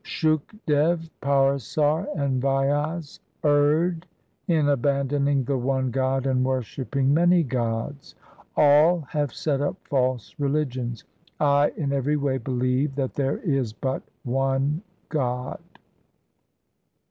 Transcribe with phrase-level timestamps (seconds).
[0.03, 4.07] Shukdev, Parasar, and Vyas erred
[4.47, 8.15] in abandoning the one God and worshipping many gods.
[8.55, 11.03] 1 All have set up false religions;
[11.39, 15.61] I in every way believe that there is but one God.